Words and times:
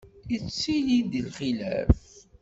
Yettili-d 0.31 1.11
lxilaf. 1.27 2.01